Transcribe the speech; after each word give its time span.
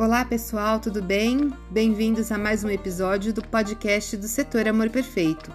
Olá 0.00 0.24
pessoal, 0.24 0.80
tudo 0.80 1.02
bem? 1.02 1.52
Bem-vindos 1.70 2.32
a 2.32 2.38
mais 2.38 2.64
um 2.64 2.70
episódio 2.70 3.34
do 3.34 3.42
podcast 3.42 4.16
do 4.16 4.26
Setor 4.26 4.66
Amor 4.66 4.88
Perfeito. 4.88 5.52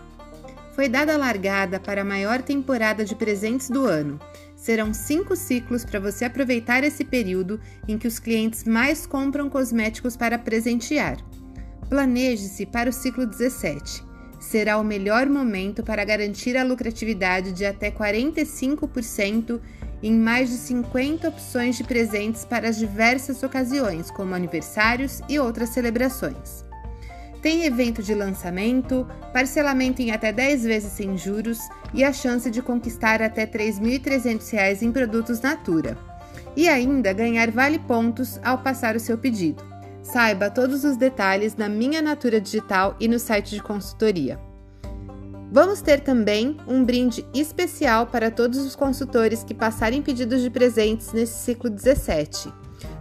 Foi 0.76 0.88
dada 0.88 1.16
a 1.16 1.18
largada 1.18 1.80
para 1.80 2.04
a 2.04 2.06
maior 2.06 2.44
temporada 2.44 3.04
de 3.04 3.16
presentes 3.16 3.72
do 3.72 3.88
ano. 3.88 4.20
Serão 4.56 4.94
cinco 4.94 5.36
ciclos 5.36 5.84
para 5.84 6.00
você 6.00 6.26
aproveitar 6.26 6.84
esse 6.84 7.04
período 7.04 7.60
em 7.88 7.98
que 7.98 8.08
os 8.08 8.20
clientes 8.20 8.66
mais 8.66 9.08
compram 9.08 9.50
cosméticos 9.50 10.16
para 10.16 10.38
presentear. 10.38 11.18
Planeje-se 11.90 12.68
para 12.68 12.92
o 12.92 12.94
ciclo 12.94 13.26
17. 13.26 14.04
Será 14.40 14.78
o 14.78 14.84
melhor 14.84 15.28
momento 15.28 15.82
para 15.82 16.06
garantir 16.06 16.56
a 16.56 16.64
lucratividade 16.64 17.52
de 17.52 17.66
até 17.66 17.90
45% 17.90 19.60
em 20.02 20.14
mais 20.14 20.50
de 20.50 20.58
50 20.58 21.30
opções 21.30 21.78
de 21.78 21.84
presentes 21.84 22.46
para 22.46 22.70
as 22.70 22.78
diversas 22.78 23.42
ocasiões, 23.44 24.12
como 24.12 24.36
aniversários 24.36 25.22
e 25.28 25.40
outras 25.40 25.70
celebrações. 25.70 26.66
Tem 27.42 27.64
evento 27.64 28.02
de 28.02 28.16
lançamento, 28.16 29.08
parcelamento 29.32 30.02
em 30.02 30.12
até 30.12 30.32
10 30.32 30.64
vezes 30.64 30.92
sem 30.94 31.16
juros 31.16 31.60
e 31.94 32.04
a 32.04 32.12
chance 32.12 32.50
de 32.50 32.62
conquistar 32.62 33.22
até 33.22 33.42
R$ 33.42 33.52
3.300 33.52 34.82
em 34.82 34.92
produtos 34.92 35.42
Natura. 35.42 35.96
E 36.56 36.68
ainda 36.68 37.14
ganhar 37.14 37.52
vale 37.52 37.78
pontos 37.78 38.40
ao 38.44 38.58
passar 38.58 38.96
o 38.96 39.00
seu 39.00 39.18
pedido. 39.18 39.64
Saiba 40.02 40.50
todos 40.50 40.84
os 40.84 40.98
detalhes 40.98 41.56
na 41.56 41.70
Minha 41.70 42.02
Natura 42.02 42.42
Digital 42.42 42.96
e 43.00 43.08
no 43.08 43.20
site 43.20 43.52
de 43.52 43.62
consultoria. 43.62 44.40
Vamos 45.56 45.80
ter 45.80 46.02
também 46.02 46.58
um 46.68 46.84
brinde 46.84 47.26
especial 47.34 48.08
para 48.08 48.30
todos 48.30 48.60
os 48.60 48.76
consultores 48.76 49.42
que 49.42 49.54
passarem 49.54 50.02
pedidos 50.02 50.42
de 50.42 50.50
presentes 50.50 51.14
nesse 51.14 51.46
ciclo 51.46 51.70
17. 51.70 52.54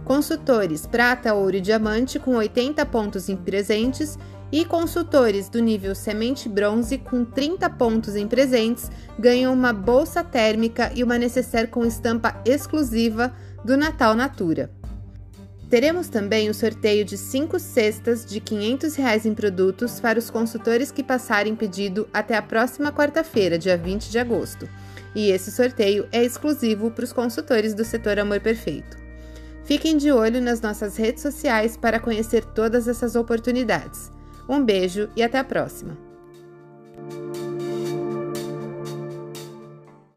Consultores 0.05 0.87
prata, 0.87 1.33
ouro 1.33 1.57
e 1.57 1.59
diamante 1.59 2.17
com 2.17 2.37
80 2.37 2.85
pontos 2.85 3.27
em 3.27 3.35
presentes 3.35 4.17
e 4.53 4.63
consultores 4.63 5.49
do 5.49 5.59
nível 5.59 5.93
semente 5.93 6.47
bronze 6.47 6.97
com 6.97 7.25
30 7.25 7.69
pontos 7.71 8.15
em 8.15 8.25
presentes 8.25 8.89
ganham 9.19 9.53
uma 9.53 9.73
bolsa 9.73 10.23
térmica 10.23 10.89
e 10.95 11.03
uma 11.03 11.17
necessaire 11.17 11.67
com 11.67 11.83
estampa 11.83 12.41
exclusiva 12.45 13.33
do 13.65 13.75
Natal 13.75 14.15
Natura. 14.15 14.71
Teremos 15.69 16.09
também 16.09 16.49
o 16.49 16.53
sorteio 16.53 17.03
de 17.03 17.17
5 17.17 17.59
cestas 17.59 18.23
de 18.25 18.39
500 18.39 18.95
reais 18.95 19.25
em 19.25 19.33
produtos 19.33 19.99
para 19.99 20.19
os 20.19 20.29
consultores 20.29 20.91
que 20.91 21.03
passarem 21.03 21.55
pedido 21.55 22.07
até 22.13 22.35
a 22.37 22.41
próxima 22.41 22.91
quarta-feira, 22.91 23.57
dia 23.57 23.75
20 23.75 24.09
de 24.09 24.19
agosto. 24.19 24.69
E 25.15 25.31
esse 25.31 25.51
sorteio 25.51 26.07
é 26.11 26.23
exclusivo 26.23 26.91
para 26.91 27.05
os 27.05 27.13
consultores 27.13 27.73
do 27.73 27.83
setor 27.83 28.19
Amor 28.19 28.39
Perfeito. 28.41 28.97
Fiquem 29.63 29.97
de 29.97 30.11
olho 30.11 30.39
nas 30.39 30.61
nossas 30.61 30.95
redes 30.97 31.23
sociais 31.23 31.75
para 31.75 31.99
conhecer 31.99 32.45
todas 32.45 32.87
essas 32.87 33.15
oportunidades. 33.15 34.11
Um 34.47 34.63
beijo 34.63 35.09
e 35.15 35.23
até 35.23 35.39
a 35.39 35.43
próxima! 35.43 36.14